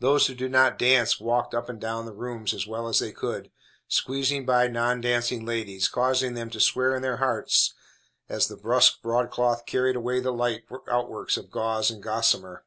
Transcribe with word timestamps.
Those 0.00 0.26
who 0.26 0.34
did 0.34 0.50
not 0.50 0.80
dance 0.80 1.20
walked 1.20 1.54
up 1.54 1.68
and 1.68 1.80
down 1.80 2.04
the 2.04 2.12
rooms 2.12 2.52
as 2.52 2.66
well 2.66 2.88
as 2.88 2.98
they 2.98 3.12
could, 3.12 3.52
squeezing 3.86 4.44
by 4.44 4.66
non 4.66 5.00
dancing 5.00 5.46
ladies, 5.46 5.86
causing 5.86 6.34
them 6.34 6.50
to 6.50 6.58
swear 6.58 6.92
in 6.96 7.02
their 7.02 7.18
hearts 7.18 7.72
as 8.28 8.48
the 8.48 8.56
brusque 8.56 9.00
broadcloth 9.00 9.66
carried 9.66 9.94
away 9.94 10.18
the 10.18 10.32
light 10.32 10.64
outworks 10.88 11.36
of 11.36 11.52
gauze 11.52 11.88
and 11.88 12.02
gossamer. 12.02 12.64